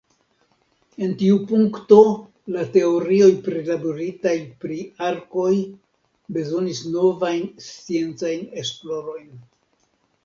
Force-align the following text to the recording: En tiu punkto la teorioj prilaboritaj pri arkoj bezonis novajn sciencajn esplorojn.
En 1.07 1.11
tiu 1.17 1.35
punkto 1.49 1.97
la 2.55 2.63
teorioj 2.77 3.29
prilaboritaj 3.49 4.33
pri 4.65 4.79
arkoj 5.11 5.53
bezonis 6.39 6.83
novajn 6.97 7.47
sciencajn 7.69 8.49
esplorojn. 8.65 9.33